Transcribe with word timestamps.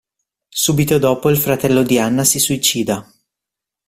Subito 0.49 0.97
dopo 0.97 1.29
il 1.29 1.37
fratello 1.37 1.83
di 1.83 1.99
Anna 1.99 2.23
si 2.23 2.39
suicida. 2.39 3.07